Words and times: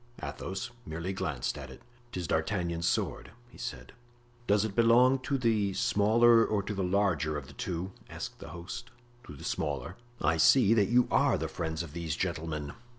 Athos 0.23 0.71
merely 0.83 1.13
glanced 1.13 1.59
at 1.59 1.69
it. 1.69 1.83
"'Tis 2.11 2.25
D'Artagnan's 2.25 2.87
sword," 2.87 3.29
he 3.51 3.57
said. 3.59 3.91
"Does 4.47 4.65
it 4.65 4.75
belong 4.75 5.19
to 5.19 5.37
the 5.37 5.73
smaller 5.73 6.43
or 6.43 6.63
to 6.63 6.73
the 6.73 6.83
larger 6.83 7.37
of 7.37 7.45
the 7.45 7.53
two?" 7.53 7.91
asked 8.09 8.39
the 8.39 8.47
host. 8.49 8.89
"To 9.27 9.35
the 9.35 9.43
smaller." 9.43 9.97
"I 10.19 10.37
see 10.37 10.73
that 10.73 10.89
you 10.89 11.07
are 11.11 11.37
the 11.37 11.47
friends 11.47 11.83
of 11.83 11.93
these 11.93 12.15
gentlemen." 12.15 12.73